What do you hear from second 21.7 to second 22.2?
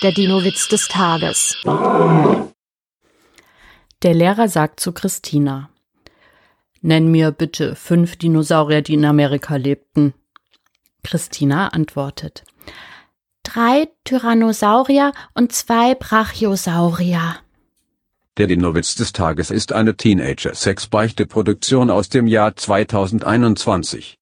aus